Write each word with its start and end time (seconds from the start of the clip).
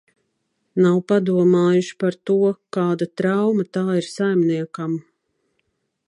Nav 0.85 0.95
padomājuši 1.11 1.97
par 2.03 2.17
to, 2.29 2.37
kāda 2.77 3.07
trauma 3.21 3.67
tā 3.77 3.83
ir 3.99 4.09
saimniekam. 4.15 4.97